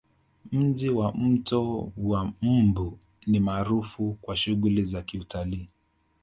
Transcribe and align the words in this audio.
Mji 0.51 0.89
wa 0.89 1.13
mto 1.13 1.91
wa 1.97 2.31
mbu 2.41 2.99
ni 3.27 3.39
maarufu 3.39 4.17
kwa 4.21 4.35
shughuli 4.37 4.85
za 4.85 5.01
Kiutalii 5.01 5.67